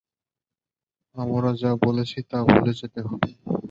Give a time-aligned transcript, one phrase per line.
[1.17, 3.29] আমরা যা বলেছি তা ভুলে যেতে হবে।